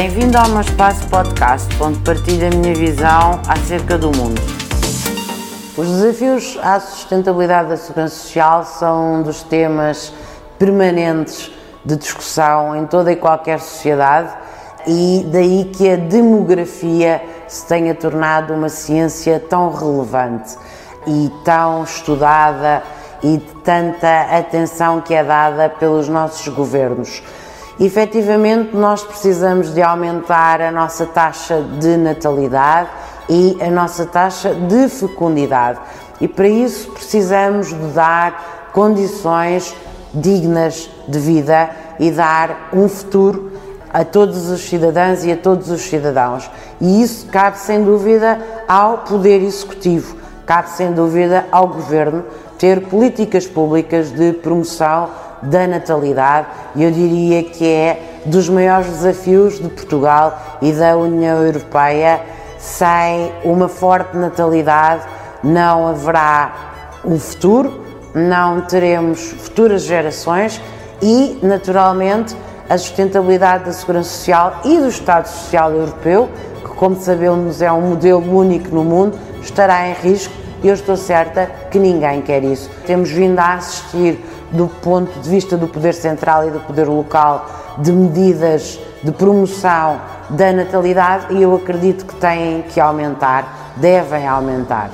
[0.00, 4.40] Bem-vindo ao meu espaço podcast, onde partilho a minha visão acerca do mundo.
[5.76, 10.14] Os desafios à sustentabilidade da segurança social são um dos temas
[10.56, 11.50] permanentes
[11.84, 14.32] de discussão em toda e qualquer sociedade
[14.86, 20.56] e daí que a demografia se tenha tornado uma ciência tão relevante
[21.08, 22.84] e tão estudada
[23.20, 27.20] e de tanta atenção que é dada pelos nossos governos.
[27.80, 32.88] Efetivamente, nós precisamos de aumentar a nossa taxa de natalidade
[33.28, 35.78] e a nossa taxa de fecundidade.
[36.20, 39.76] E para isso precisamos de dar condições
[40.12, 41.70] dignas de vida
[42.00, 43.52] e dar um futuro
[43.92, 46.50] a todos os cidadãos e a todos os cidadãos.
[46.80, 52.24] E isso cabe sem dúvida ao Poder Executivo, cabe sem dúvida ao Governo
[52.58, 55.08] ter políticas públicas de promoção
[55.42, 61.42] da natalidade e eu diria que é dos maiores desafios de Portugal e da União
[61.42, 62.20] Europeia.
[62.58, 65.02] Sem uma forte natalidade
[65.42, 66.52] não haverá
[67.04, 70.60] um futuro, não teremos futuras gerações
[71.00, 72.36] e, naturalmente,
[72.68, 76.28] a sustentabilidade da segurança social e do Estado Social Europeu,
[76.62, 80.96] que, como sabemos, é um modelo único no mundo, estará em risco e eu estou
[80.96, 82.68] certa que ninguém quer isso.
[82.86, 84.18] Temos vindo a assistir,
[84.50, 87.46] do ponto de vista do poder central e do poder local,
[87.78, 94.90] de medidas de promoção da natalidade e eu acredito que têm que aumentar, devem aumentar.